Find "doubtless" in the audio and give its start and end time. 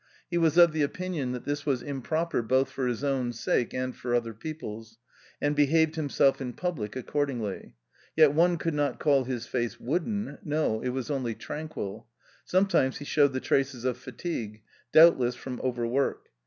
14.91-15.35